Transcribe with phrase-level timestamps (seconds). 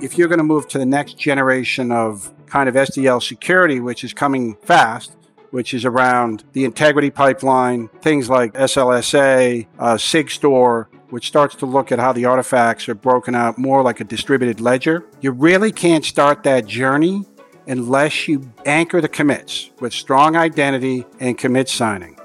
[0.00, 4.04] if you're going to move to the next generation of kind of SDL security, which
[4.04, 5.16] is coming fast,
[5.50, 11.92] which is around the integrity pipeline, things like SLSA, uh, SigStore, which starts to look
[11.92, 15.04] at how the artifacts are broken out more like a distributed ledger.
[15.20, 17.24] You really can't start that journey
[17.66, 22.15] unless you anchor the commits with strong identity and commit signing.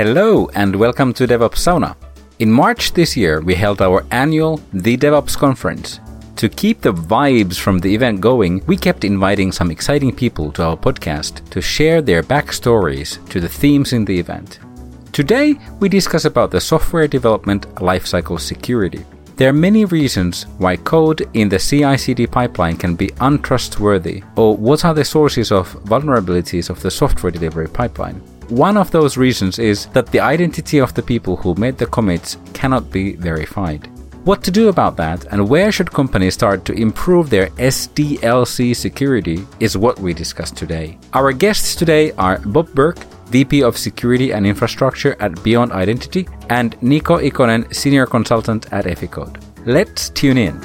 [0.00, 1.94] Hello and welcome to DevOps Sauna.
[2.38, 6.00] In March this year, we held our annual The DevOps Conference.
[6.36, 10.62] To keep the vibes from the event going, we kept inviting some exciting people to
[10.62, 14.60] our podcast to share their backstories to the themes in the event.
[15.12, 19.04] Today, we discuss about the software development lifecycle security.
[19.36, 24.82] There are many reasons why code in the CI/CD pipeline can be untrustworthy, or what
[24.86, 28.22] are the sources of vulnerabilities of the software delivery pipeline.
[28.50, 32.36] One of those reasons is that the identity of the people who made the commits
[32.52, 33.86] cannot be verified.
[34.24, 39.46] What to do about that and where should companies start to improve their SDLC security
[39.60, 40.98] is what we discuss today.
[41.12, 46.76] Our guests today are Bob Burke, VP of Security and Infrastructure at Beyond Identity, and
[46.82, 49.40] Nico Ikonen, Senior Consultant at Eficode.
[49.64, 50.60] Let's tune in.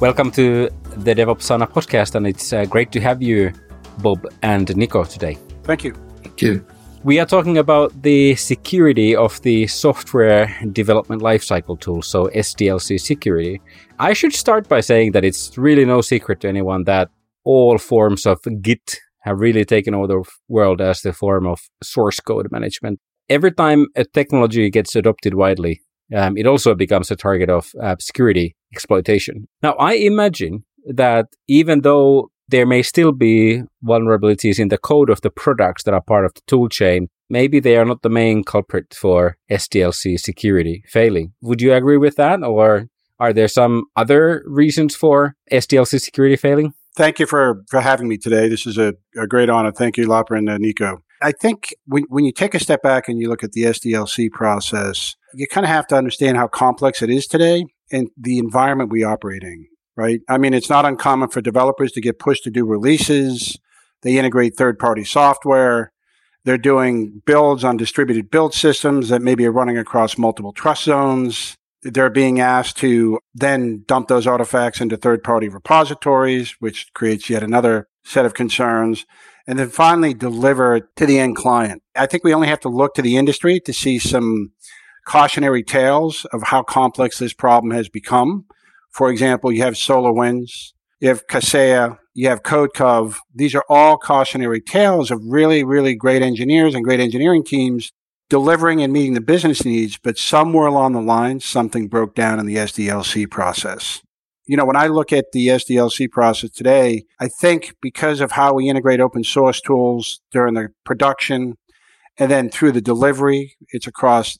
[0.00, 3.52] Welcome to the DevOps Sauna podcast, and it's uh, great to have you,
[3.98, 5.38] Bob and Nico, today.
[5.62, 5.94] Thank you.
[6.22, 6.64] Thank you.
[7.04, 13.60] We are talking about the security of the software development lifecycle tool, so SDLC security.
[13.98, 17.10] I should start by saying that it's really no secret to anyone that
[17.44, 22.18] all forms of Git have really taken over the world as the form of source
[22.18, 22.98] code management.
[23.28, 25.80] Every time a technology gets adopted widely,
[26.14, 29.48] um, it also becomes a target of uh, security exploitation.
[29.62, 35.20] Now, I imagine that even though there may still be vulnerabilities in the code of
[35.20, 38.94] the products that are part of the toolchain, maybe they are not the main culprit
[38.94, 41.34] for SDLC security failing.
[41.42, 42.42] Would you agree with that?
[42.42, 42.88] Or
[43.20, 46.72] are there some other reasons for SDLC security failing?
[46.96, 48.48] Thank you for, for having me today.
[48.48, 49.70] This is a, a great honor.
[49.70, 51.02] Thank you, Lapa and uh, Nico.
[51.20, 54.30] I think when, when you take a step back and you look at the SDLC
[54.30, 58.90] process, you kind of have to understand how complex it is today and the environment
[58.90, 59.66] we operate in
[59.98, 60.20] right?
[60.28, 63.58] I mean, it's not uncommon for developers to get pushed to do releases.
[64.02, 65.92] They integrate third party software.
[66.44, 71.56] They're doing builds on distributed build systems that maybe are running across multiple trust zones.
[71.82, 77.42] They're being asked to then dump those artifacts into third party repositories, which creates yet
[77.42, 79.04] another set of concerns.
[79.48, 81.82] And then finally deliver to the end client.
[81.96, 84.52] I think we only have to look to the industry to see some
[85.06, 88.44] cautionary tales of how complex this problem has become.
[88.90, 93.16] For example, you have SolarWinds, you have Kaseya, you have CodeCov.
[93.34, 97.92] These are all cautionary tales of really, really great engineers and great engineering teams
[98.28, 102.46] delivering and meeting the business needs, but somewhere along the line, something broke down in
[102.46, 104.02] the SDLC process.
[104.46, 108.54] You know, when I look at the SDLC process today, I think because of how
[108.54, 111.56] we integrate open source tools during the production
[112.18, 114.38] and then through the delivery, it's across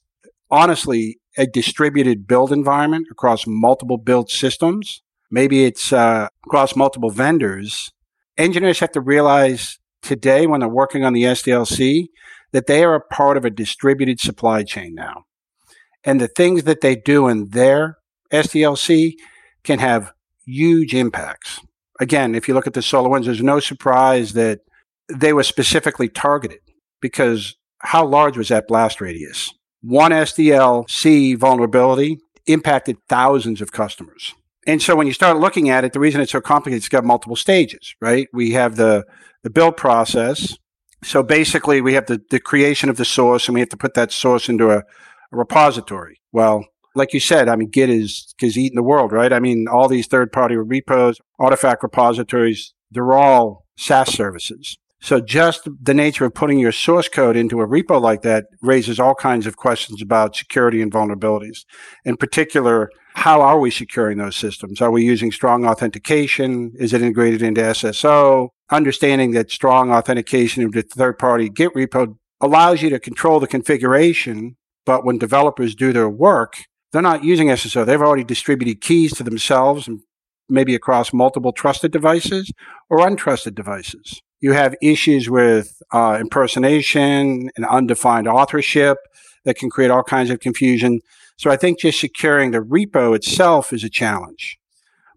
[0.50, 5.02] honestly a distributed build environment across multiple build systems.
[5.30, 7.92] Maybe it's uh, across multiple vendors.
[8.36, 12.08] Engineers have to realize today when they're working on the SDLC
[12.52, 15.24] that they are a part of a distributed supply chain now.
[16.04, 17.98] And the things that they do in their
[18.32, 19.14] SDLC
[19.62, 20.12] can have
[20.44, 21.60] huge impacts.
[22.00, 24.60] Again, if you look at the solar SolarWinds, there's no surprise that
[25.12, 26.60] they were specifically targeted
[27.00, 29.52] because how large was that blast radius?
[29.80, 34.34] One SDLC vulnerability impacted thousands of customers.
[34.66, 37.04] And so when you start looking at it, the reason it's so complicated, it's got
[37.04, 38.28] multiple stages, right?
[38.32, 39.06] We have the,
[39.42, 40.56] the build process.
[41.02, 43.94] So basically we have the, the creation of the source and we have to put
[43.94, 44.84] that source into a, a
[45.32, 46.20] repository.
[46.32, 49.32] Well, like you said, I mean, Git is, is eating the world, right?
[49.32, 54.76] I mean, all these third party repos, artifact repositories, they're all SaaS services.
[55.00, 58.98] So just the nature of putting your source code into a repo like that raises
[58.98, 61.64] all kinds of questions about security and vulnerabilities.
[62.04, 64.80] In particular, how are we securing those systems?
[64.80, 66.72] Are we using strong authentication?
[66.78, 68.48] Is it integrated into SSO?
[68.70, 74.56] Understanding that strong authentication into third party Git repo allows you to control the configuration.
[74.84, 76.54] But when developers do their work,
[76.92, 77.84] they're not using SSO.
[77.84, 80.00] They've already distributed keys to themselves and
[80.48, 82.52] maybe across multiple trusted devices
[82.88, 84.22] or untrusted devices.
[84.40, 88.98] You have issues with uh, impersonation and undefined authorship
[89.44, 91.00] that can create all kinds of confusion.
[91.36, 94.58] So I think just securing the repo itself is a challenge.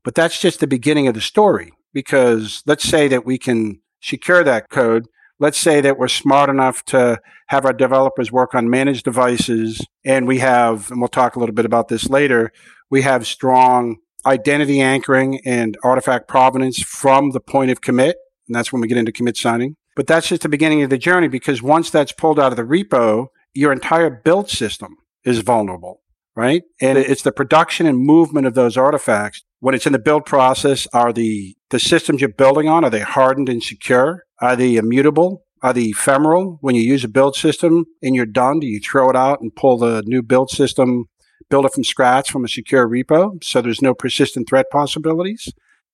[0.03, 4.44] But that's just the beginning of the story because let's say that we can secure
[4.44, 5.07] that code,
[5.39, 10.27] let's say that we're smart enough to have our developers work on managed devices and
[10.27, 12.51] we have, and we'll talk a little bit about this later,
[12.89, 18.17] we have strong identity anchoring and artifact provenance from the point of commit.
[18.47, 19.75] And that's when we get into commit signing.
[19.95, 22.63] But that's just the beginning of the journey because once that's pulled out of the
[22.63, 26.01] repo, your entire build system is vulnerable,
[26.35, 26.63] right?
[26.79, 29.43] And it's the production and movement of those artifacts.
[29.59, 33.01] When it's in the build process, are the, the systems you're building on, are they
[33.01, 34.23] hardened and secure?
[34.39, 35.45] Are they immutable?
[35.61, 36.57] Are they ephemeral?
[36.61, 39.55] When you use a build system and you're done, do you throw it out and
[39.55, 41.05] pull the new build system,
[41.49, 45.53] build it from scratch from a secure repo so there's no persistent threat possibilities?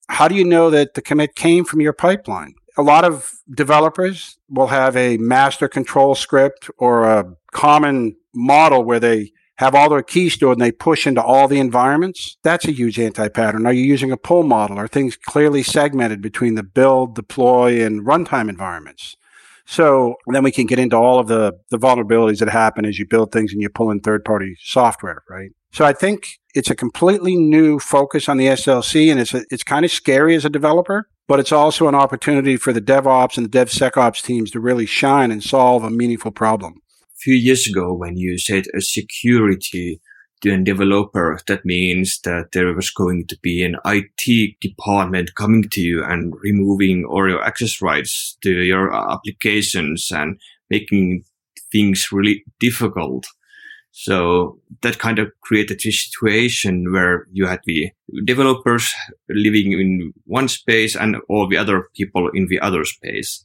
[0.10, 2.56] How do you know that the commit came from your pipeline?
[2.78, 9.00] a lot of developers will have a master control script or a common model where
[9.00, 12.38] they have all their keys stored and they push into all the environments.
[12.44, 13.66] That's a huge anti-pattern.
[13.66, 14.78] Are you using a pull model?
[14.78, 19.18] Are things clearly segmented between the build, deploy, and runtime environments?
[19.66, 23.08] So then we can get into all of the, the vulnerabilities that happen as you
[23.08, 25.50] build things and you pull in third party software, right?
[25.72, 29.64] So I think it's a completely new focus on the SLC, and it's, a, it's
[29.64, 33.46] kind of scary as a developer but it's also an opportunity for the DevOps and
[33.46, 36.82] the DevSecOps teams to really shine and solve a meaningful problem.
[37.04, 40.02] A few years ago, when you said a security
[40.42, 45.64] to a developer, that means that there was going to be an IT department coming
[45.64, 50.40] to you and removing all your access rights to your uh, applications and
[50.70, 51.24] making
[51.72, 53.26] things really difficult.
[54.00, 57.90] So that kind of created a situation where you had the
[58.26, 58.94] developers
[59.28, 63.44] living in one space and all the other people in the other space.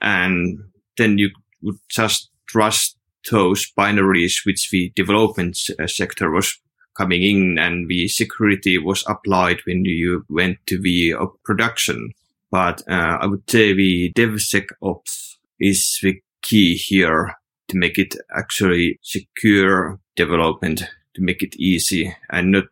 [0.00, 0.58] And
[0.98, 1.30] then you
[1.62, 2.98] would just trust
[3.30, 6.60] those binaries which the development uh, sector was
[6.98, 12.10] coming in and the security was applied when you went to the uh, production.
[12.50, 17.36] But uh, I would say the DevSecOps is the key here
[17.72, 20.84] to make it actually secure development,
[21.14, 22.64] to make it easy and not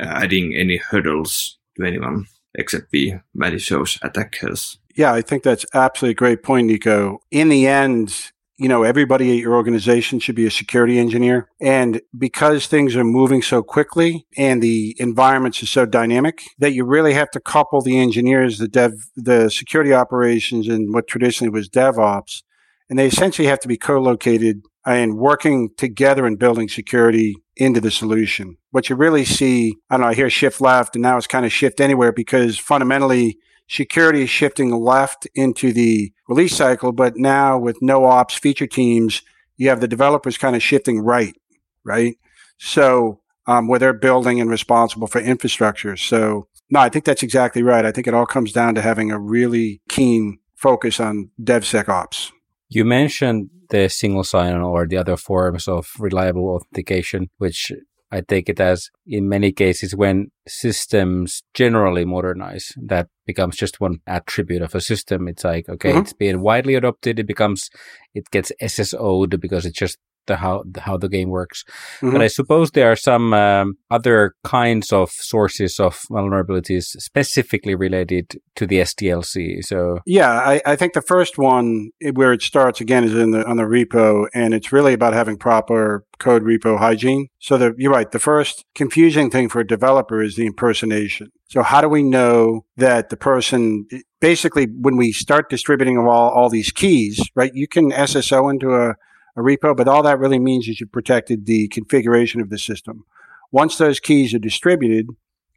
[0.00, 4.78] uh, adding any hurdles to anyone except the malicious attackers.
[4.96, 7.20] Yeah, I think that's absolutely a great point, Nico.
[7.30, 11.48] In the end, you know, everybody at your organization should be a security engineer.
[11.60, 16.84] And because things are moving so quickly and the environments are so dynamic that you
[16.84, 21.68] really have to couple the engineers, the dev, the security operations and what traditionally was
[21.68, 22.42] DevOps
[22.88, 27.90] and they essentially have to be co-located and working together and building security into the
[27.90, 28.56] solution.
[28.70, 31.44] What you really see, I don't know, I hear shift left and now it's kind
[31.44, 33.38] of shift anywhere because fundamentally
[33.68, 36.92] security is shifting left into the release cycle.
[36.92, 39.22] But now with no ops feature teams,
[39.56, 41.36] you have the developers kind of shifting right,
[41.84, 42.16] right?
[42.58, 45.96] So, um, where they're building and responsible for infrastructure.
[45.96, 47.84] So, no, I think that's exactly right.
[47.84, 52.30] I think it all comes down to having a really keen focus on DevSecOps.
[52.68, 57.72] You mentioned the single sign-on or the other forms of reliable authentication, which
[58.10, 63.98] I take it as in many cases when systems generally modernize, that becomes just one
[64.06, 65.28] attribute of a system.
[65.28, 65.98] It's like, okay, mm-hmm.
[66.00, 67.18] it's being widely adopted.
[67.18, 67.68] It becomes,
[68.14, 71.64] it gets SSO'd because it's just the how the, how the game works.
[71.96, 72.12] Mm-hmm.
[72.12, 78.40] But I suppose there are some um, other kinds of sources of vulnerabilities specifically related
[78.54, 79.64] to the SDLC.
[79.64, 83.44] So yeah, I, I think the first one where it starts again is in the
[83.44, 87.28] on the repo, and it's really about having proper code repo hygiene.
[87.38, 88.10] So the, you're right.
[88.10, 91.30] The first confusing thing for a developer is the impersonation.
[91.48, 93.86] So how do we know that the person
[94.20, 97.52] basically when we start distributing all, all these keys, right?
[97.54, 98.96] You can SSO into a
[99.38, 103.04] a repo, but all that really means is you protected the configuration of the system.
[103.52, 105.06] Once those keys are distributed,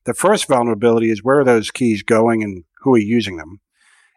[0.05, 3.59] the first vulnerability is where are those keys going and who are using them.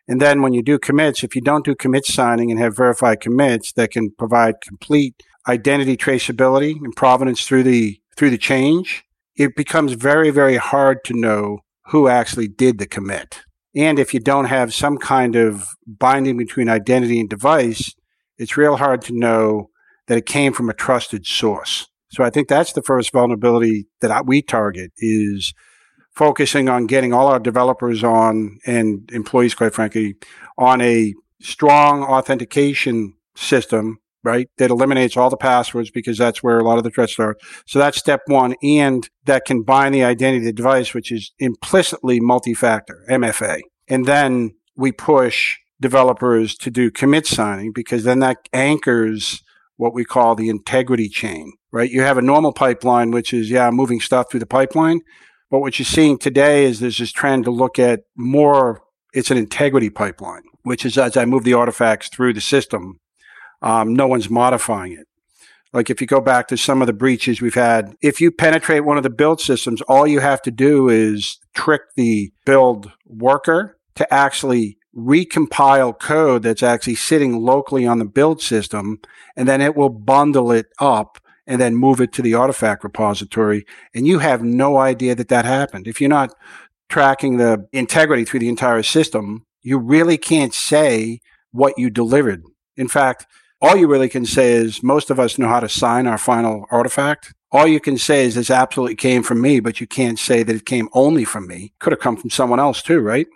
[0.06, 3.21] And then when you do commits, if you don't do commit signing and have verified
[3.21, 9.04] commits that can provide complete identity traceability and provenance through the through the change,
[9.35, 13.40] it becomes very, very hard to know who actually did the commit.
[13.75, 17.92] And if you don't have some kind of binding between identity and device,
[18.38, 19.71] it's real hard to know
[20.07, 21.87] that it came from a trusted source.
[22.11, 25.53] So I think that's the first vulnerability that we target is
[26.14, 30.14] focusing on getting all our developers on and employees, quite frankly,
[30.57, 34.49] on a strong authentication system, right?
[34.59, 37.37] That eliminates all the passwords because that's where a lot of the threats are.
[37.67, 38.55] So that's step one.
[38.62, 43.61] And that can bind the identity of the device, which is implicitly multi-factor, MFA.
[43.88, 49.43] And then we push developers to do commit signing because then that anchors
[49.76, 51.91] what we call the integrity chain, right?
[51.91, 55.03] You have a normal pipeline, which is, yeah, moving stuff through the pipeline.
[55.50, 58.81] But what you're seeing today is there's this trend to look at more,
[59.12, 60.45] it's an integrity pipeline.
[60.62, 62.99] which is as I move the artifacts through the system,
[63.61, 65.07] um, no one's modifying it.
[65.75, 68.85] Like if you go back to some of the breaches we've had, if you penetrate
[68.85, 73.76] one of the build systems, all you have to do is trick the build worker
[73.97, 79.00] to actually recompile code that's actually sitting locally on the build system,
[79.36, 83.66] and then it will bundle it up and then move it to the artifact repository.
[83.94, 85.86] And you have no idea that that happened.
[85.86, 86.34] If you're not
[86.88, 91.20] tracking the integrity through the entire system, you really can't say
[91.52, 92.44] what you delivered.
[92.76, 93.26] In fact,
[93.60, 96.66] all you really can say is most of us know how to sign our final
[96.70, 97.32] artifact.
[97.50, 100.56] All you can say is this absolutely came from me, but you can't say that
[100.56, 101.72] it came only from me.
[101.78, 103.26] Could have come from someone else too, right?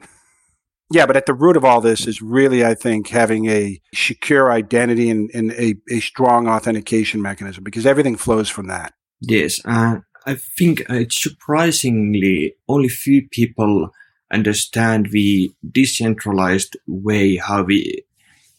[0.91, 4.51] Yeah, but at the root of all this is really, I think, having a secure
[4.51, 8.95] identity and, and a, a strong authentication mechanism because everything flows from that.
[9.21, 13.91] Yes, uh, I think it's surprisingly only few people
[14.33, 18.05] understand the decentralized way how we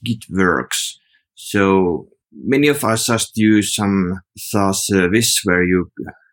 [0.03, 1.00] Git works.
[1.36, 5.91] So many of us just use some SaaS service where you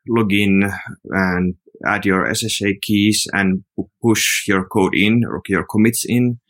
[0.09, 0.71] log in
[1.11, 3.65] and add your SSH keys and
[4.03, 6.41] push your code in or your commits in.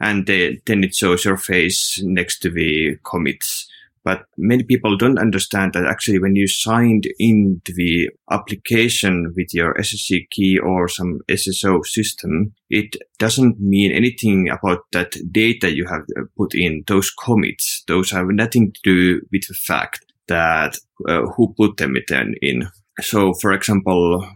[0.00, 3.68] And they, then it shows your face next to the commits.
[4.02, 9.74] But many people don't understand that actually when you signed into the application with your
[9.78, 16.02] SSH key or some SSO system, it doesn't mean anything about that data you have
[16.36, 17.84] put in those commits.
[17.88, 21.94] Those have nothing to do with the fact that uh, who put them
[22.40, 22.68] in.
[23.00, 24.26] So, for example,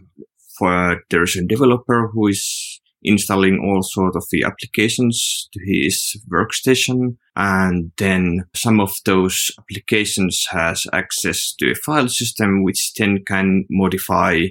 [0.57, 7.17] for there's a developer who is installing all sort of the applications to his workstation.
[7.35, 13.65] And then some of those applications has access to a file system, which then can
[13.69, 14.47] modify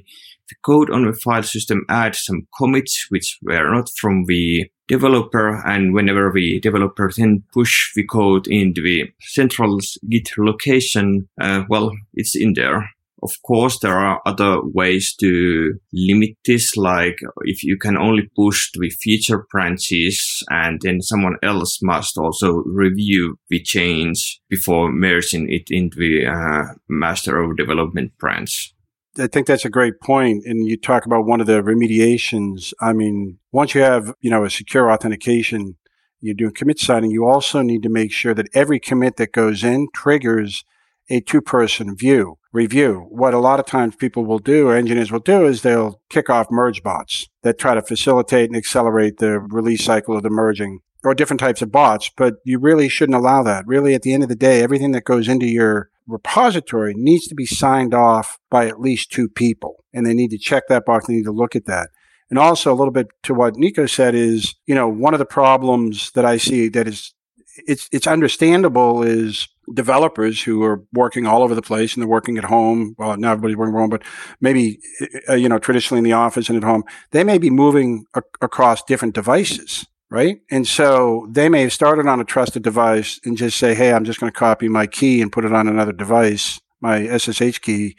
[0.48, 5.62] the code on the file system, add some commits, which were not from the developer.
[5.66, 11.92] And whenever the developer then push the code into the central Git location, uh, well,
[12.12, 12.90] it's in there.
[13.24, 18.70] Of course, there are other ways to limit this, like if you can only push
[18.74, 25.68] the feature branches and then someone else must also review the change before merging it
[25.70, 28.74] into the uh, master of development branch.
[29.18, 30.44] I think that's a great point.
[30.44, 32.74] And you talk about one of the remediations.
[32.80, 35.76] I mean, once you have, you know, a secure authentication,
[36.20, 39.64] you're doing commit signing, you also need to make sure that every commit that goes
[39.64, 40.64] in triggers
[41.10, 43.06] a two person view review.
[43.10, 46.50] What a lot of times people will do, engineers will do, is they'll kick off
[46.50, 51.14] merge bots that try to facilitate and accelerate the release cycle of the merging or
[51.14, 52.10] different types of bots.
[52.16, 53.66] But you really shouldn't allow that.
[53.66, 57.34] Really, at the end of the day, everything that goes into your repository needs to
[57.34, 59.84] be signed off by at least two people.
[59.92, 61.06] And they need to check that box.
[61.06, 61.90] They need to look at that.
[62.30, 65.26] And also a little bit to what Nico said is, you know, one of the
[65.26, 67.13] problems that I see that is
[67.56, 72.36] it's it's understandable is developers who are working all over the place and they're working
[72.38, 72.94] at home.
[72.98, 74.02] Well, not everybody's working at home, but
[74.40, 74.80] maybe
[75.28, 78.22] uh, you know traditionally in the office and at home, they may be moving a-
[78.40, 80.40] across different devices, right?
[80.50, 84.04] And so they may have started on a trusted device and just say, "Hey, I'm
[84.04, 87.96] just going to copy my key and put it on another device, my SSH key."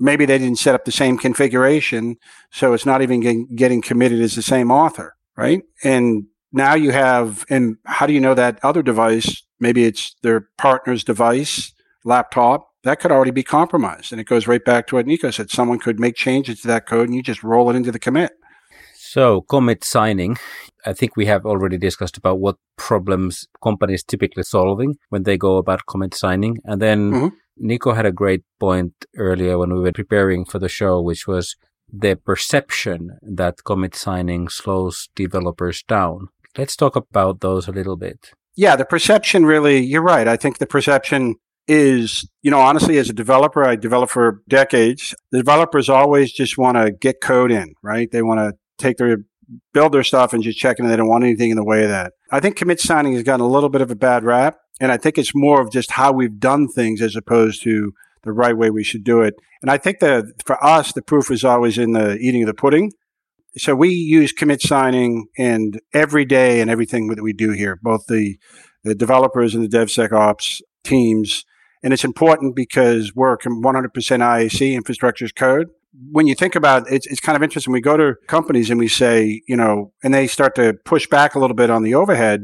[0.00, 2.18] Maybe they didn't set up the same configuration,
[2.52, 5.62] so it's not even getting, getting committed as the same author, right?
[5.82, 10.48] And now you have, and how do you know that other device, maybe it's their
[10.56, 11.72] partner's device,
[12.04, 14.12] laptop, that could already be compromised.
[14.12, 15.50] And it goes right back to what Nico said.
[15.50, 18.32] Someone could make changes to that code and you just roll it into the commit.
[18.94, 20.36] So commit signing,
[20.84, 25.56] I think we have already discussed about what problems companies typically solving when they go
[25.56, 26.58] about commit signing.
[26.64, 27.28] And then mm-hmm.
[27.56, 31.56] Nico had a great point earlier when we were preparing for the show, which was
[31.92, 36.28] the perception that commit signing slows developers down.
[36.58, 38.32] Let's talk about those a little bit.
[38.56, 40.26] Yeah, the perception really, you're right.
[40.26, 41.36] I think the perception
[41.68, 45.14] is, you know, honestly, as a developer, I developed for decades.
[45.30, 48.10] The developers always just want to get code in, right?
[48.10, 49.18] They want to take their,
[49.72, 50.80] build their stuff and just check.
[50.80, 52.14] And they don't want anything in the way of that.
[52.32, 54.56] I think commit signing has gotten a little bit of a bad rap.
[54.80, 57.92] And I think it's more of just how we've done things as opposed to
[58.24, 59.34] the right way we should do it.
[59.62, 62.54] And I think that for us, the proof is always in the eating of the
[62.54, 62.90] pudding
[63.56, 68.06] so we use commit signing and every day and everything that we do here, both
[68.06, 68.38] the,
[68.84, 71.44] the developers and the DevSecOps teams.
[71.82, 75.68] And it's important because we're 100% IAC infrastructure as code.
[76.10, 77.72] When you think about it, it's, it's kind of interesting.
[77.72, 81.34] We go to companies and we say, you know, and they start to push back
[81.34, 82.42] a little bit on the overhead.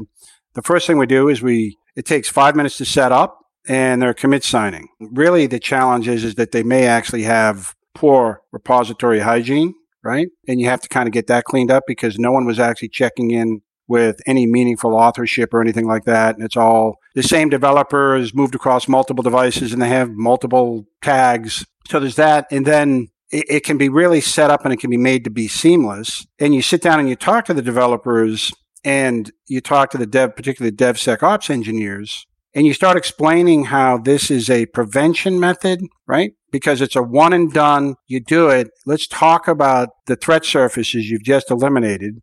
[0.55, 4.01] The first thing we do is we, it takes five minutes to set up and
[4.01, 4.87] they're commit signing.
[4.99, 9.73] Really, the challenge is, is that they may actually have poor repository hygiene
[10.05, 10.27] right?
[10.47, 12.89] And you have to kind of get that cleaned up because no one was actually
[12.89, 16.35] checking in with any meaningful authorship or anything like that.
[16.35, 20.85] And it's all the same developer has moved across multiple devices and they have multiple
[21.01, 21.65] tags.
[21.89, 22.47] So there's that.
[22.51, 25.29] And then it, it can be really set up and it can be made to
[25.29, 26.25] be seamless.
[26.39, 28.51] And you sit down and you talk to the developers
[28.83, 34.29] and you talk to the dev, particularly DevSecOps engineers, and you start explaining how this
[34.29, 36.33] is a prevention method, right?
[36.55, 37.95] Because it's a one and done.
[38.07, 38.69] You do it.
[38.85, 42.21] Let's talk about the threat surfaces you've just eliminated.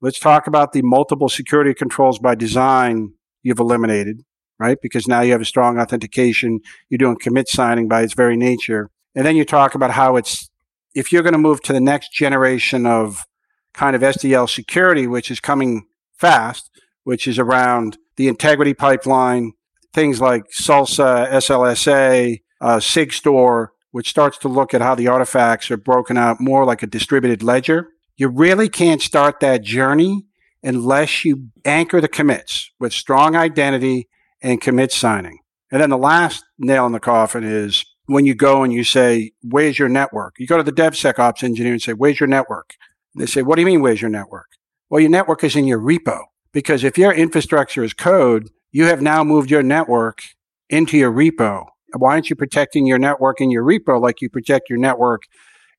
[0.00, 3.12] Let's talk about the multiple security controls by design
[3.44, 4.24] you've eliminated,
[4.58, 4.76] right?
[4.82, 6.58] Because now you have a strong authentication.
[6.88, 8.90] You're doing commit signing by its very nature.
[9.14, 10.50] And then you talk about how it's,
[10.92, 13.24] if you're going to move to the next generation of
[13.72, 15.86] kind of SDL security, which is coming
[16.18, 16.70] fast,
[17.04, 19.52] which is around the integrity pipeline,
[19.92, 25.76] things like SALSA, SLSA, uh, SigStore, which starts to look at how the artifacts are
[25.76, 27.88] broken out more like a distributed ledger.
[28.16, 30.26] You really can't start that journey
[30.62, 34.08] unless you anchor the commits with strong identity
[34.42, 35.38] and commit signing.
[35.72, 39.32] And then the last nail in the coffin is when you go and you say,
[39.42, 40.34] where's your network?
[40.38, 42.74] You go to the DevSecOps engineer and say, where's your network?
[43.14, 44.48] They say, what do you mean, where's your network?
[44.88, 49.00] Well, your network is in your repo because if your infrastructure is code, you have
[49.00, 50.22] now moved your network
[50.68, 51.66] into your repo.
[51.96, 55.22] Why aren't you protecting your network in your repo like you protect your network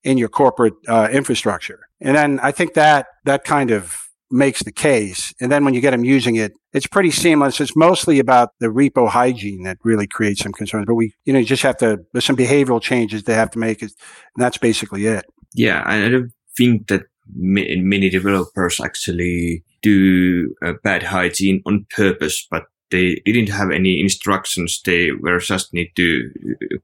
[0.03, 1.81] in your corporate uh, infrastructure?
[1.99, 5.33] And then I think that that kind of makes the case.
[5.41, 7.59] And then when you get them using it, it's pretty seamless.
[7.59, 10.85] It's mostly about the repo hygiene that really creates some concerns.
[10.85, 13.59] But we, you know, you just have to, there's some behavioral changes they have to
[13.59, 13.81] make.
[13.81, 13.91] And
[14.37, 15.25] that's basically it.
[15.53, 15.83] Yeah.
[15.85, 17.03] I don't think that
[17.35, 24.81] many developers actually do bad hygiene on purpose, but they didn't have any instructions.
[24.83, 26.31] They were just need to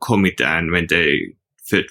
[0.01, 0.41] commit.
[0.41, 1.33] And when they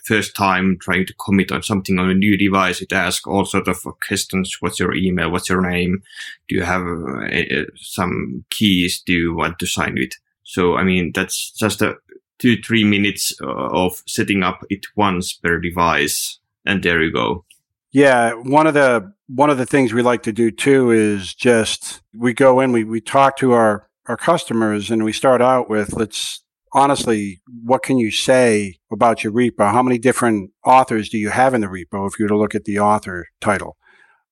[0.05, 3.69] first time trying to commit on something on a new device, it asks all sort
[3.69, 4.57] of questions.
[4.61, 5.31] What's your email?
[5.31, 6.03] What's your name?
[6.49, 9.03] Do you have uh, some keys?
[9.03, 10.13] Do you want to sign with?
[10.45, 11.97] So, I mean, that's just a
[12.39, 16.39] two, three minutes uh, of setting up it once per device.
[16.65, 17.45] And there you go.
[17.93, 22.03] Yeah, one of the one of the things we like to do too is just
[22.15, 25.95] we go in, we we talk to our our customers, and we start out with
[25.95, 26.43] let's
[26.73, 29.71] honestly, what can you say about your repo?
[29.71, 32.07] How many different authors do you have in the repo?
[32.07, 33.77] If you were to look at the author title,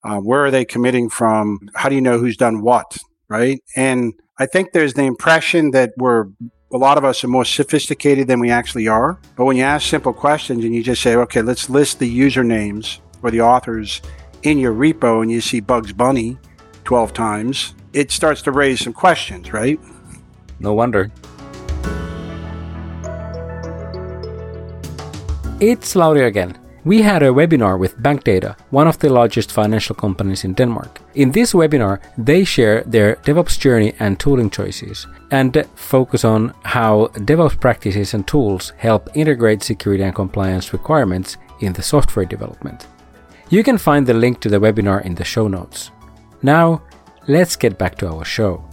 [0.05, 1.61] uh, where are they committing from?
[1.75, 2.99] How do you know who's done what?
[3.29, 6.27] Right, and I think there's the impression that we're
[6.73, 9.21] a lot of us are more sophisticated than we actually are.
[9.37, 12.99] But when you ask simple questions and you just say, okay, let's list the usernames
[13.23, 14.03] or the authors
[14.43, 16.37] in your repo and you see Bugs Bunny
[16.83, 19.78] 12 times, it starts to raise some questions, right?
[20.59, 21.11] No wonder.
[25.61, 26.59] It's Lauri again.
[26.85, 31.00] We had a webinar with Bankdata, one of the largest financial companies in Denmark.
[31.14, 37.07] In this webinar, they share their DevOps journey and tooling choices, and focus on how
[37.14, 42.87] DevOps practices and tools help integrate security and compliance requirements in the software development.
[43.48, 45.90] You can find the link to the webinar in the show notes.
[46.42, 46.83] Now,
[47.27, 48.65] let's get back to our show.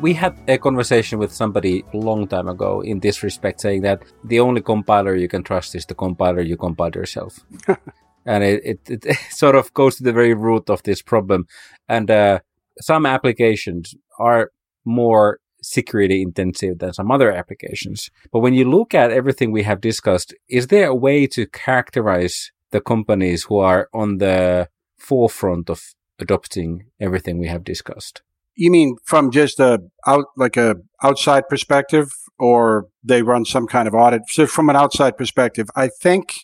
[0.00, 4.02] We had a conversation with somebody a long time ago in this respect, saying that
[4.22, 7.40] the only compiler you can trust is the compiler you compiled yourself.
[8.26, 11.46] and it, it, it, sort of goes to the very root of this problem.
[11.88, 12.40] And uh,
[12.80, 14.50] some applications are
[14.84, 18.10] more security intensive than some other applications.
[18.30, 22.52] But when you look at everything we have discussed, is there a way to characterize
[22.74, 25.80] the companies who are on the forefront of
[26.18, 28.22] adopting everything we have discussed?
[28.56, 33.86] You mean from just a out like a outside perspective, or they run some kind
[33.86, 34.22] of audit?
[34.28, 36.34] So from an outside perspective, I think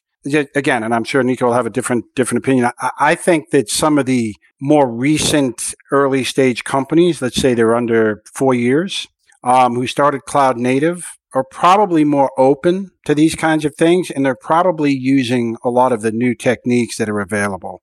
[0.54, 2.70] again, and I'm sure Nico will have a different different opinion.
[2.78, 7.74] I, I, think that some of the more recent early stage companies, let's say they're
[7.74, 9.08] under four years,
[9.42, 14.24] um, who started cloud native, are probably more open to these kinds of things, and
[14.24, 17.82] they're probably using a lot of the new techniques that are available.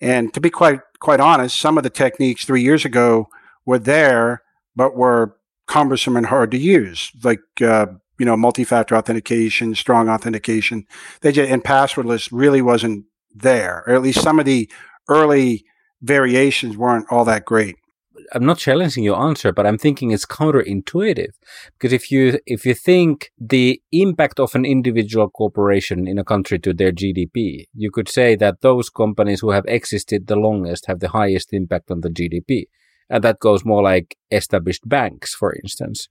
[0.00, 3.28] And to be quite quite honest, some of the techniques three years ago
[3.64, 4.42] were there,
[4.74, 7.86] but were cumbersome and hard to use, like uh,
[8.18, 10.86] you know, multi-factor authentication, strong authentication.
[11.20, 14.70] They just, and passwordless really wasn't there, or at least some of the
[15.08, 15.64] early
[16.02, 17.76] variations weren't all that great.
[18.32, 21.32] I'm not challenging your answer, but I'm thinking it's counterintuitive
[21.72, 26.58] because if you if you think the impact of an individual corporation in a country
[26.60, 31.00] to their GDP, you could say that those companies who have existed the longest have
[31.00, 32.64] the highest impact on the GDP,
[33.08, 36.08] and that goes more like established banks, for instance.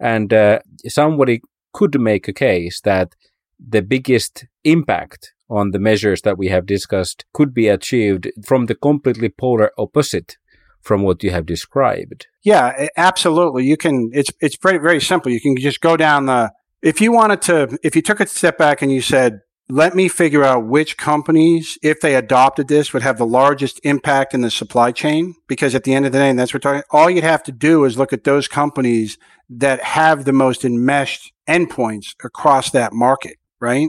[0.00, 3.14] And uh, somebody could make a case that
[3.58, 8.74] the biggest impact on the measures that we have discussed could be achieved from the
[8.74, 10.36] completely polar opposite
[10.84, 12.26] from what you have described.
[12.44, 13.64] Yeah, absolutely.
[13.64, 14.10] You can.
[14.12, 15.32] It's it's very very simple.
[15.32, 16.52] You can just go down the.
[16.82, 20.08] If you wanted to, if you took a step back and you said, let me
[20.08, 24.50] figure out which companies, if they adopted this, would have the largest impact in the
[24.50, 25.34] supply chain.
[25.48, 27.42] Because at the end of the day, and that's what we're talking, all you'd have
[27.44, 29.16] to do is look at those companies
[29.48, 33.88] that have the most enmeshed endpoints across that market, right?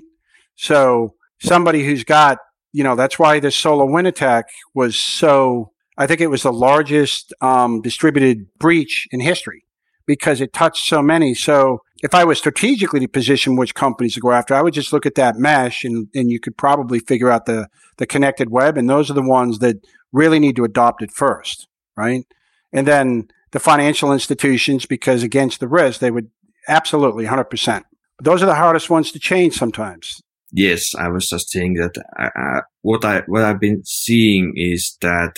[0.56, 2.38] So somebody who's got,
[2.72, 6.54] you know, that's why this the SolarWinds attack was so, I think it was the
[6.54, 9.64] largest um, distributed breach in history
[10.06, 11.34] because it touched so many.
[11.34, 14.94] So if I was strategically to position which companies to go after, I would just
[14.94, 18.78] look at that mesh and, and you could probably figure out the, the connected web.
[18.78, 19.78] And those are the ones that
[20.12, 22.26] really need to adopt it first, right?
[22.72, 26.30] And then the financial institutions, because against the risk, they would
[26.68, 27.84] absolutely 100%.
[28.18, 30.22] But those are the hardest ones to change sometimes.
[30.52, 35.34] Yes, I was just saying that uh, what I what I've been seeing is that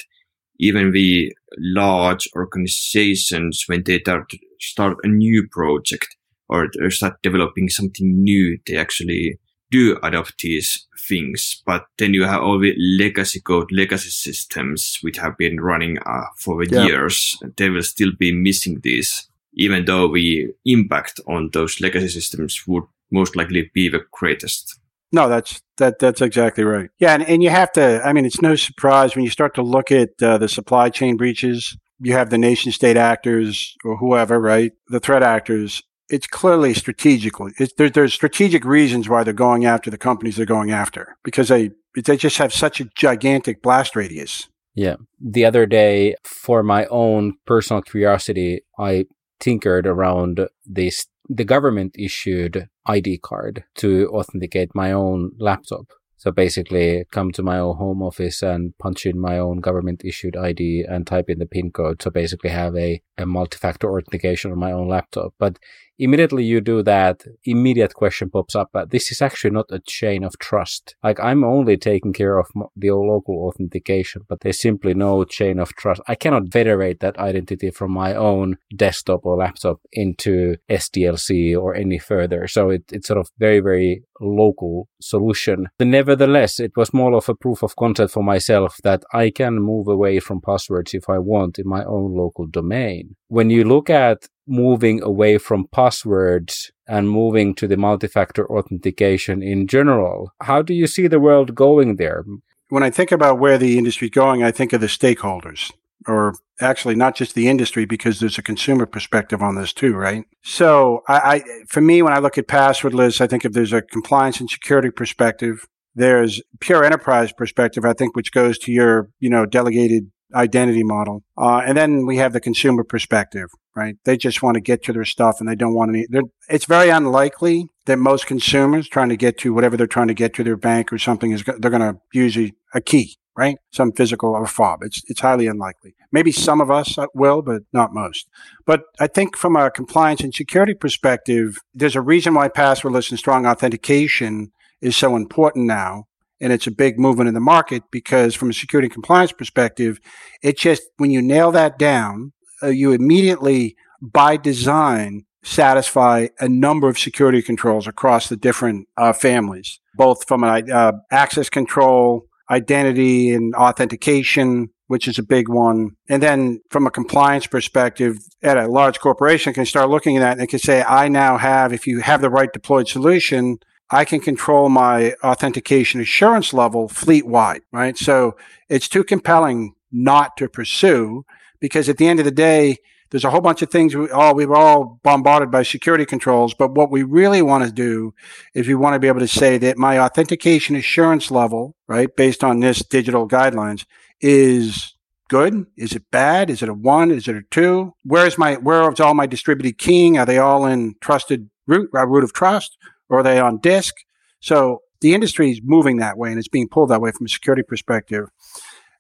[0.59, 6.15] even the large organizations, when they start, start a new project
[6.49, 9.39] or start developing something new, they actually
[9.69, 11.61] do adopt these things.
[11.65, 16.25] But then you have all the legacy code, legacy systems, which have been running uh,
[16.37, 16.85] for yeah.
[16.85, 17.37] years.
[17.57, 22.83] They will still be missing these, even though the impact on those legacy systems would
[23.11, 24.79] most likely be the greatest.
[25.11, 26.89] No, that's that that's exactly right.
[26.99, 28.01] Yeah, and, and you have to.
[28.03, 31.17] I mean, it's no surprise when you start to look at uh, the supply chain
[31.17, 31.77] breaches.
[31.99, 34.73] You have the nation state actors or whoever, right?
[34.89, 35.81] The threat actors.
[36.09, 37.51] It's clearly strategically.
[37.77, 41.71] There, there's strategic reasons why they're going after the companies they're going after because they
[41.95, 44.47] they just have such a gigantic blast radius.
[44.75, 44.97] Yeah.
[45.19, 49.05] The other day, for my own personal curiosity, I
[49.39, 55.87] tinkered around this the government issued ID card to authenticate my own laptop.
[56.19, 60.35] So basically, come to my own home office and punch in my own government issued
[60.35, 62.01] ID and type in the PIN code.
[62.01, 65.35] So basically, have a, a multi factor authentication on my own laptop.
[65.37, 65.59] But
[65.99, 68.69] immediately you do that, immediate question pops up.
[68.73, 70.95] But this is actually not a chain of trust.
[71.03, 75.73] Like I'm only taking care of the local authentication, but there's simply no chain of
[75.75, 76.01] trust.
[76.07, 81.99] I cannot federate that identity from my own desktop or laptop into SDLC or any
[81.99, 82.47] further.
[82.47, 85.67] So it, it's sort of very, very local solution.
[85.79, 89.87] Nevertheless, it was more of a proof of concept for myself that I can move
[89.87, 93.15] away from passwords if I want in my own local domain.
[93.27, 99.67] When you look at moving away from passwords and moving to the multi-factor authentication in
[99.67, 100.31] general.
[100.41, 102.23] How do you see the world going there?
[102.69, 105.71] When I think about where the industry is going, I think of the stakeholders
[106.07, 110.23] or actually not just the industry because there's a consumer perspective on this too, right?
[110.41, 113.81] So I, I for me, when I look at passwordless, I think if there's a
[113.81, 119.29] compliance and security perspective, there's pure enterprise perspective, I think, which goes to your, you
[119.29, 121.23] know, delegated identity model.
[121.37, 123.95] Uh, and then we have the consumer perspective, right?
[124.03, 126.05] They just want to get to their stuff and they don't want any.
[126.49, 130.33] It's very unlikely that most consumers trying to get to whatever they're trying to get
[130.35, 133.57] to their bank or something is they're going to use a, a key, right?
[133.71, 134.83] Some physical or fob.
[134.83, 135.95] It's it's highly unlikely.
[136.11, 138.27] Maybe some of us will, but not most.
[138.65, 143.19] But I think from a compliance and security perspective, there's a reason why passwordless and
[143.19, 146.05] strong authentication is so important now
[146.39, 149.99] and it's a big movement in the market because from a security and compliance perspective,
[150.41, 156.89] it just, when you nail that down, uh, you immediately, by design, satisfy a number
[156.89, 163.33] of security controls across the different uh, families, both from an uh, access control, identity
[163.33, 165.91] and authentication, which is a big one.
[166.09, 170.39] And then from a compliance perspective, at a large corporation can start looking at that
[170.39, 173.57] and can say, I now have, if you have the right deployed solution,
[173.89, 177.97] I can control my authentication assurance level fleet wide, right?
[177.97, 178.35] So
[178.69, 181.25] it's too compelling not to pursue
[181.59, 182.77] because at the end of the day,
[183.09, 186.53] there's a whole bunch of things we all we were all bombarded by security controls,
[186.53, 188.13] but what we really want to do
[188.53, 192.43] is we want to be able to say that my authentication assurance level, right, based
[192.43, 193.85] on this digital guidelines,
[194.19, 194.95] is
[195.29, 195.65] good?
[195.77, 196.49] Is it bad?
[196.49, 197.11] Is it a one?
[197.11, 197.93] Is it a two?
[198.03, 200.17] Where's my where is all my distributed keying?
[200.17, 202.77] Are they all in trusted root, uh, root of trust?
[203.09, 203.95] Or are they on disk?
[204.39, 207.29] So the industry is moving that way and it's being pulled that way from a
[207.29, 208.29] security perspective.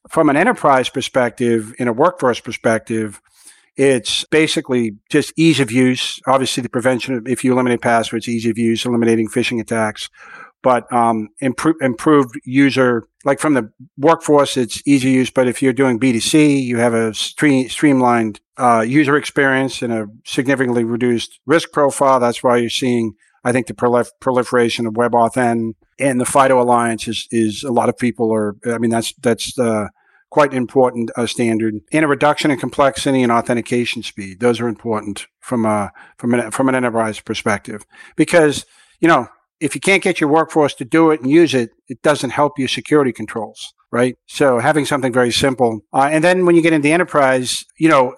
[0.09, 3.21] From an enterprise perspective, in a workforce perspective,
[3.75, 6.19] it's basically just ease of use.
[6.25, 10.09] Obviously, the prevention of, if you eliminate passwords, ease of use, eliminating phishing attacks,
[10.63, 15.29] but um, improve, improved user, like from the workforce, it's easy use.
[15.29, 20.07] But if you're doing B2C, you have a stream, streamlined uh, user experience and a
[20.25, 22.19] significantly reduced risk profile.
[22.19, 23.13] That's why you're seeing
[23.47, 27.87] I think the prolif- proliferation of WebAuthn and the FIDO Alliance is, is a lot
[27.87, 29.87] of people are, I mean, that's, that's, uh,
[30.29, 34.41] quite important uh, standard and a reduction in complexity and authentication speed.
[34.41, 37.85] Those are important from a, from an, from an enterprise perspective
[38.17, 38.65] because,
[38.99, 39.29] you know,
[39.61, 42.59] if you can't get your workforce to do it and use it, it doesn't help
[42.59, 44.17] your security controls, right?
[44.25, 45.79] So having something very simple.
[45.93, 48.15] Uh, and then when you get into the enterprise, you know,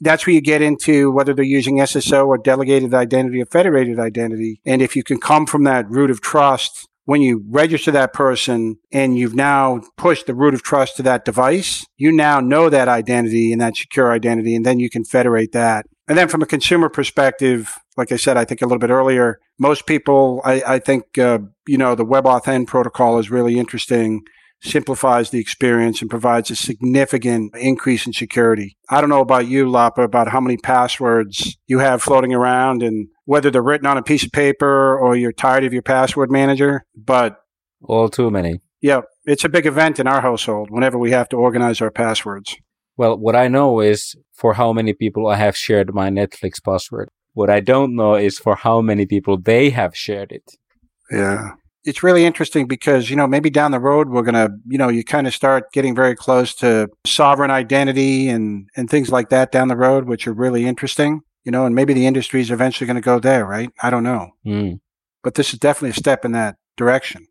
[0.00, 4.60] that's where you get into whether they're using SSO or delegated identity or federated identity.
[4.64, 8.76] And if you can come from that root of trust, when you register that person
[8.90, 12.88] and you've now pushed the root of trust to that device, you now know that
[12.88, 15.86] identity and that secure identity, and then you can federate that.
[16.08, 19.38] And then from a consumer perspective, like I said, I think a little bit earlier,
[19.58, 24.22] most people, I, I think, uh, you know, the WebAuthn protocol is really interesting
[24.62, 28.76] simplifies the experience and provides a significant increase in security.
[28.90, 33.08] I don't know about you, Lapa, about how many passwords you have floating around and
[33.24, 36.84] whether they're written on a piece of paper or you're tired of your password manager,
[36.96, 37.36] but
[37.82, 38.60] all too many.
[38.80, 42.56] Yeah, it's a big event in our household whenever we have to organize our passwords.
[42.96, 47.08] Well, what I know is for how many people I have shared my Netflix password.
[47.32, 50.44] What I don't know is for how many people they have shared it.
[51.10, 51.50] Yeah
[51.84, 54.88] it's really interesting because, you know, maybe down the road, we're going to, you know,
[54.88, 59.52] you kind of start getting very close to sovereign identity and, and things like that
[59.52, 62.86] down the road, which are really interesting, you know, and maybe the industry is eventually
[62.86, 63.70] going to go there, right?
[63.82, 64.30] I don't know.
[64.46, 64.80] Mm.
[65.22, 67.26] But this is definitely a step in that direction.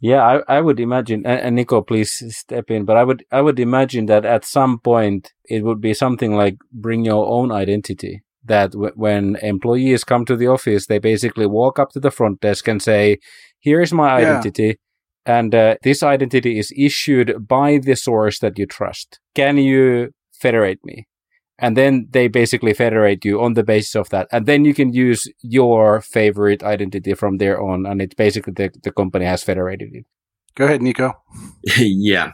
[0.00, 2.84] Yeah, I, I would imagine, and, and Nico, please step in.
[2.84, 6.56] But I would, I would imagine that at some point it would be something like
[6.72, 11.78] bring your own identity that w- when employees come to the office, they basically walk
[11.78, 13.18] up to the front desk and say,
[13.60, 14.66] here is my identity.
[14.66, 15.38] Yeah.
[15.38, 19.20] And uh, this identity is issued by the source that you trust.
[19.34, 21.06] Can you federate me?
[21.58, 24.28] And then they basically federate you on the basis of that.
[24.30, 27.84] And then you can use your favorite identity from there on.
[27.84, 30.06] And it's basically the, the company has federated it.
[30.54, 31.12] Go ahead, Nico.
[31.78, 32.30] yeah.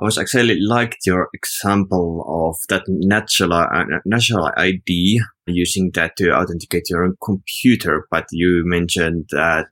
[0.00, 6.30] I was actually liked your example of that natural uh, natural ID using that to
[6.32, 9.66] authenticate your own computer, but you mentioned that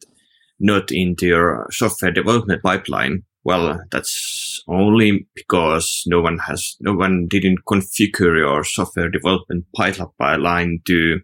[0.61, 3.23] not into your software development pipeline.
[3.45, 10.81] Well, that's only because no one has, no one didn't configure your software development pipeline
[10.87, 11.21] to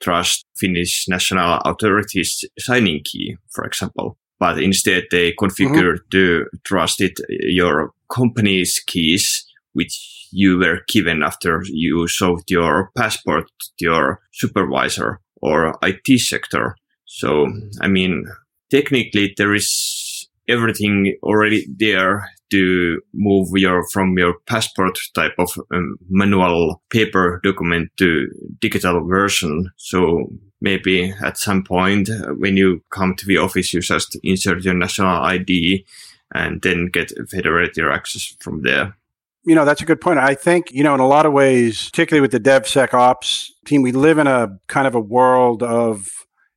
[0.00, 4.18] trust Finnish national authorities signing key, for example.
[4.38, 6.10] But instead they configured mm-hmm.
[6.10, 13.46] to trust it your company's keys, which you were given after you showed your passport
[13.78, 16.76] to your supervisor or IT sector.
[17.06, 17.46] So,
[17.80, 18.26] I mean,
[18.70, 25.96] technically there is everything already there to move your from your passport type of um,
[26.08, 28.28] manual paper document to
[28.60, 29.70] digital version.
[29.76, 30.28] So
[30.60, 34.74] maybe at some point uh, when you come to the office, you just insert your
[34.74, 35.84] national ID
[36.34, 38.96] and then get federate your access from there.
[39.46, 40.18] You know, that's a good point.
[40.18, 43.92] I think, you know, in a lot of ways, particularly with the DevSecOps team, we
[43.92, 46.08] live in a kind of a world of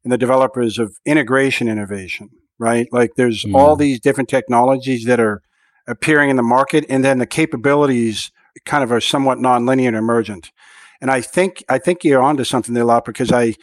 [0.07, 2.87] and the developers of integration innovation, right?
[2.93, 3.53] Like there's mm.
[3.53, 5.41] all these different technologies that are
[5.85, 8.31] appearing in the market and then the capabilities
[8.63, 10.53] kind of are somewhat nonlinear and emergent.
[11.01, 13.55] And I think, I think you're onto something there, a lot because I,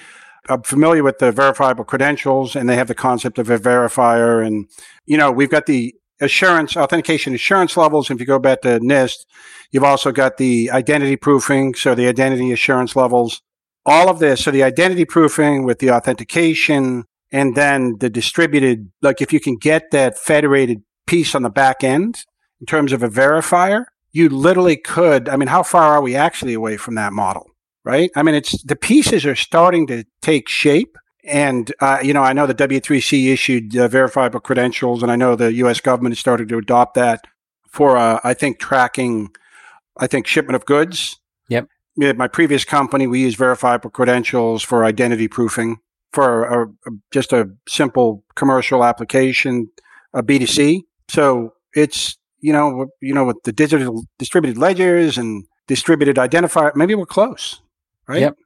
[0.51, 4.47] I'm familiar with the verifiable credentials and they have the concept of a verifier.
[4.47, 4.69] And,
[5.07, 8.11] you know, we've got the assurance, authentication assurance levels.
[8.11, 9.25] If you go back to NIST,
[9.71, 11.75] you've also got the identity proofing.
[11.75, 13.41] So the identity assurance levels
[13.87, 19.21] all of this, so the identity proofing with the authentication and then the distributed, like
[19.21, 22.25] if you can get that federated piece on the back end
[22.61, 25.29] in terms of a verifier, you literally could.
[25.29, 27.51] I mean, how far are we actually away from that model?
[27.85, 28.11] Right?
[28.17, 30.97] I mean, it's the pieces are starting to take shape.
[31.25, 35.37] And, uh, you know, I know the W3C issued uh, verifiable credentials, and I know
[35.37, 37.25] the US government is starting to adopt that
[37.69, 39.31] for, uh, I think, tracking,
[39.97, 41.19] I think, shipment of goods.
[41.49, 41.69] Yep
[42.03, 45.79] at my previous company, we use verifiable credentials for identity proofing
[46.13, 49.69] for a, a, just a simple commercial application,
[50.13, 50.83] a B2C.
[51.09, 56.95] So it's, you know, you know, with the digital distributed ledgers and distributed identifier, maybe
[56.95, 57.61] we're close,
[58.09, 58.21] right?
[58.21, 58.37] Yep.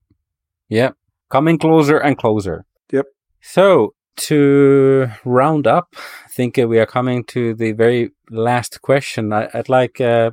[0.69, 0.95] Yep.
[1.31, 2.65] Coming closer and closer.
[2.91, 3.07] Yep.
[3.41, 9.33] So to round up, I think we are coming to the very last question.
[9.33, 10.31] I, would like uh,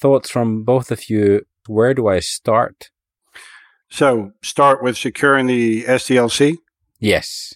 [0.00, 2.90] thoughts from both of you where do I start?
[3.90, 6.56] So start with securing the SDLC?
[6.98, 7.54] Yes.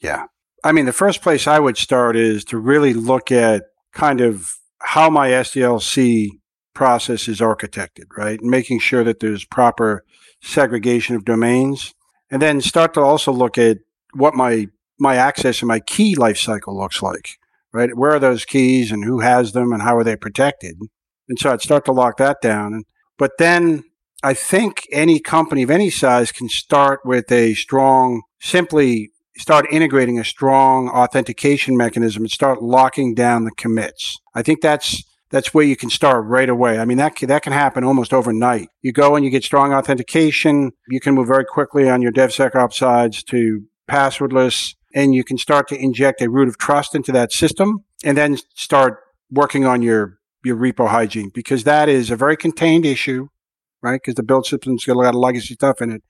[0.00, 0.24] Yeah.
[0.64, 4.52] I mean, the first place I would start is to really look at kind of
[4.80, 6.28] how my SDLC
[6.74, 8.40] process is architected, right?
[8.40, 10.04] And making sure that there's proper
[10.42, 11.94] segregation of domains.
[12.30, 13.78] And then start to also look at
[14.14, 14.68] what my
[15.00, 17.38] my access and my key lifecycle looks like,
[17.72, 17.96] right?
[17.96, 20.76] Where are those keys and who has them and how are they protected?
[21.28, 22.84] And so I'd start to lock that down.
[23.18, 23.84] But then
[24.22, 30.18] I think any company of any size can start with a strong, simply start integrating
[30.18, 34.16] a strong authentication mechanism and start locking down the commits.
[34.34, 36.78] I think that's that's where you can start right away.
[36.78, 38.68] I mean, that that can happen almost overnight.
[38.82, 40.72] You go and you get strong authentication.
[40.88, 45.68] You can move very quickly on your DevSecOps sides to passwordless, and you can start
[45.68, 49.00] to inject a root of trust into that system, and then start
[49.30, 53.28] working on your your repo hygiene because that is a very contained issue,
[53.82, 54.00] right?
[54.02, 56.02] Because the build system's got a lot of legacy stuff in it,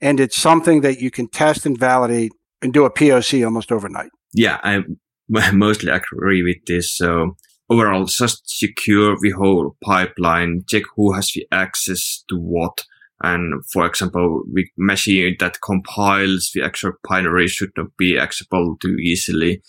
[0.00, 4.10] and it's something that you can test and validate and do a POC almost overnight.
[4.32, 4.82] Yeah, I
[5.52, 6.96] mostly agree with this.
[6.96, 7.36] So
[7.68, 12.84] overall, just secure the whole pipeline, check who has the access to what.
[13.22, 18.96] And for example, the machine that compiles the actual binary should not be accessible too
[18.96, 19.62] easily.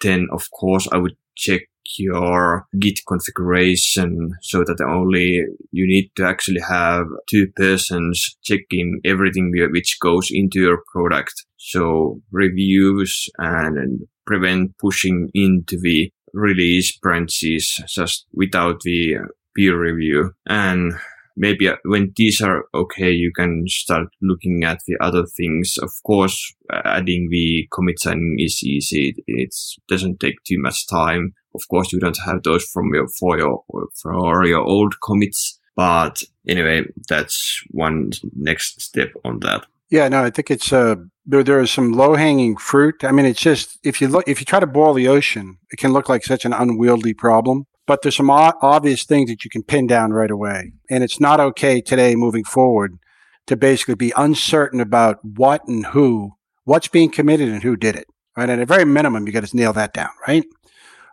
[0.00, 1.62] Then, of course, I would check
[1.98, 9.52] your Git configuration so that only you need to actually have two persons checking everything
[9.70, 11.34] which goes into your product.
[11.58, 19.16] So reviews and prevent pushing into the release branches just without the
[19.54, 20.32] peer review.
[20.46, 20.94] And
[21.36, 25.76] maybe when these are okay, you can start looking at the other things.
[25.80, 29.14] Of course, adding the commit signing is easy.
[29.26, 29.54] It
[29.88, 31.34] doesn't take too much time.
[31.54, 33.62] Of course, you don't have those from your for your
[34.00, 39.66] for your old commits, but anyway, that's one next step on that.
[39.90, 41.42] Yeah, no, I think it's uh, there.
[41.42, 43.04] There is some low hanging fruit.
[43.04, 45.76] I mean, it's just if you look, if you try to boil the ocean, it
[45.76, 47.66] can look like such an unwieldy problem.
[47.86, 51.20] But there's some o- obvious things that you can pin down right away, and it's
[51.20, 52.98] not okay today moving forward
[53.46, 56.32] to basically be uncertain about what and who,
[56.64, 58.06] what's being committed and who did it.
[58.36, 60.44] Right, at a very minimum, you got to nail that down, right?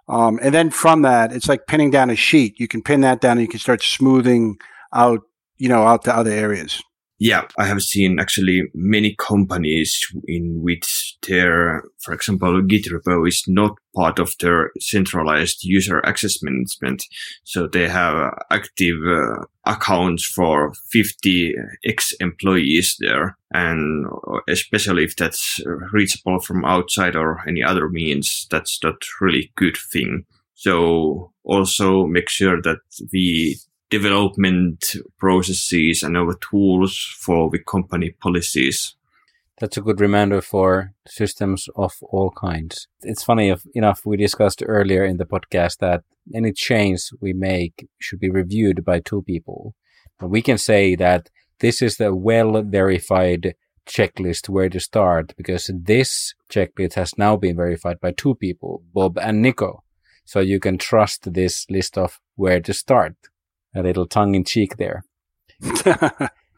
[0.08, 2.60] Um, and then from that, it's like pinning down a sheet.
[2.60, 4.58] You can pin that down, and you can start smoothing
[4.94, 5.22] out,
[5.58, 6.82] you know, out to other areas.
[7.22, 13.44] Yeah, I have seen actually many companies in which their, for example, Git repo is
[13.46, 17.04] not part of their centralized user access management.
[17.44, 23.38] So they have active uh, accounts for 50 ex employees there.
[23.52, 24.06] And
[24.48, 25.60] especially if that's
[25.92, 30.26] reachable from outside or any other means, that's not really good thing.
[30.54, 32.80] So also make sure that
[33.12, 33.58] the
[33.90, 38.96] development processes and our tools for the company policies.
[39.60, 42.88] That's a good reminder for systems of all kinds.
[43.02, 48.20] It's funny enough, we discussed earlier in the podcast that any change we make should
[48.20, 49.76] be reviewed by two people.
[50.22, 56.34] We can say that this is the well verified checklist where to start because this
[56.50, 59.84] checklist has now been verified by two people, Bob and Nico.
[60.24, 63.16] So you can trust this list of where to start
[63.76, 65.04] a little tongue in cheek there.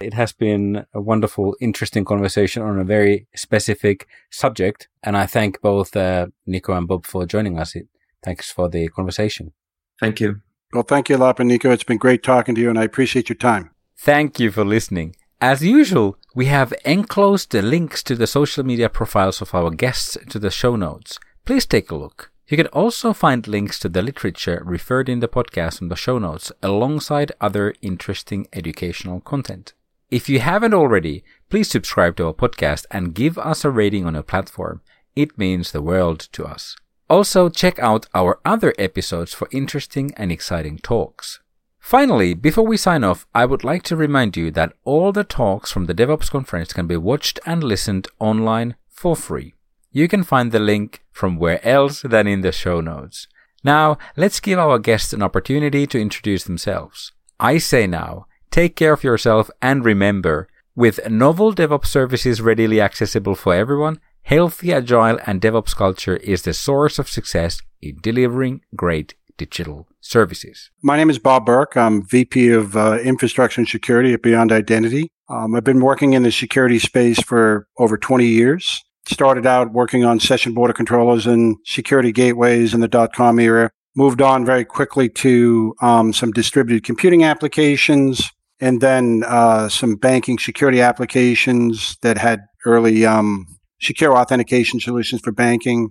[0.02, 4.88] it has been a wonderful, interesting conversation on a very specific subject.
[5.04, 7.76] And I thank both uh, Nico and Bob for joining us.
[8.24, 9.54] Thanks for the conversation.
[10.00, 10.42] Thank you.
[10.74, 11.72] Well, thank you, Lop and Nico.
[11.72, 13.72] It's been great talking to you, and I appreciate your time.
[13.98, 15.16] Thank you for listening.
[15.42, 20.18] As usual, we have enclosed the links to the social media profiles of our guests
[20.30, 21.20] to the show notes.
[21.46, 22.31] Please take a look.
[22.52, 26.20] You can also find links to the literature referred in the podcast in the show
[26.20, 29.72] notes alongside other interesting educational content.
[30.10, 34.18] If you haven't already, please subscribe to our podcast and give us a rating on
[34.18, 34.82] a platform.
[35.16, 36.76] It means the world to us.
[37.10, 41.40] Also, check out our other episodes for interesting and exciting talks.
[41.80, 45.72] Finally, before we sign off, I would like to remind you that all the talks
[45.72, 49.54] from the DevOps conference can be watched and listened online for free.
[49.94, 53.28] You can find the link from where else than in the show notes.
[53.62, 57.12] Now, let's give our guests an opportunity to introduce themselves.
[57.42, 63.36] I say now, take care of yourself and remember, with novel DevOps services readily accessible
[63.36, 69.16] for everyone, healthy, agile, and DevOps culture is the source of success in delivering great
[69.36, 70.72] digital services.
[70.82, 71.76] My name is Bob Burke.
[71.76, 75.10] I'm VP of uh, Infrastructure and Security at Beyond Identity.
[75.28, 78.82] Um, I've been working in the security space for over 20 years
[79.12, 83.70] started out working on session border controllers and security gateways in the dot com era.
[83.96, 88.32] Moved on very quickly to um, some distributed computing applications
[88.62, 93.46] and then uh, some banking security applications that had early um,
[93.82, 95.90] secure authentication solutions for banking.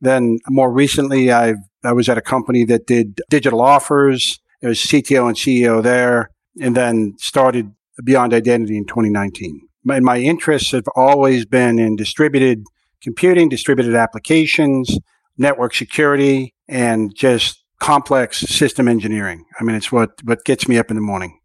[0.00, 4.40] Then more recently, I I was at a company that did digital offers.
[4.64, 6.30] I was CTO and CEO there,
[6.60, 7.72] and then started
[8.04, 12.64] Beyond Identity in 2019 my, my interests have always been in distributed
[13.02, 14.96] computing, distributed applications,
[15.36, 19.44] network security, and just complex system engineering.
[19.58, 21.38] I mean, it's what, what gets me up in the morning.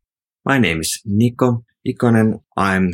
[0.46, 2.42] My name is Nico Ikonen.
[2.56, 2.94] I'm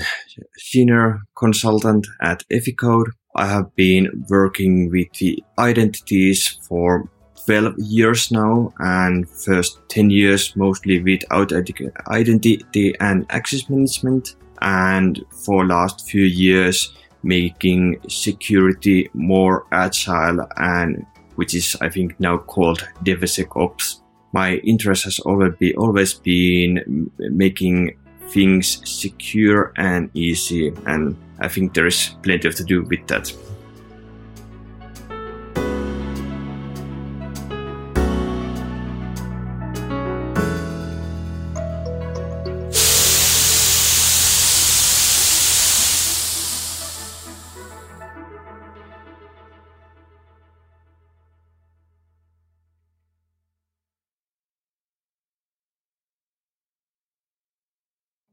[0.58, 3.08] senior consultant at Eficode.
[3.36, 7.10] I have been working with the identities for
[7.46, 15.66] 12 years now and first 10 years mostly with identity and access management and for
[15.66, 21.06] last few years making security more agile and
[21.36, 24.02] which is I think now called DevSecOps.
[24.34, 27.98] My interest has always, be, always been making
[28.30, 33.34] things secure and easy and I think there is plenty of to do with that.